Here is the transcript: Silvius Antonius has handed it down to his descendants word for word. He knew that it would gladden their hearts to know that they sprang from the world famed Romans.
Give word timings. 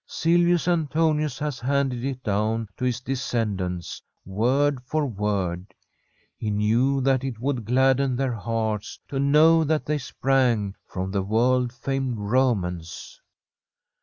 Silvius 0.07 0.67
Antonius 0.67 1.37
has 1.37 1.59
handed 1.59 2.03
it 2.03 2.23
down 2.23 2.67
to 2.75 2.85
his 2.85 2.99
descendants 3.01 4.01
word 4.25 4.81
for 4.83 5.05
word. 5.05 5.75
He 6.35 6.49
knew 6.49 7.01
that 7.01 7.23
it 7.23 7.39
would 7.39 7.65
gladden 7.65 8.15
their 8.15 8.33
hearts 8.33 8.99
to 9.09 9.19
know 9.19 9.63
that 9.63 9.85
they 9.85 9.99
sprang 9.99 10.73
from 10.87 11.11
the 11.11 11.21
world 11.21 11.71
famed 11.71 12.17
Romans. 12.17 13.21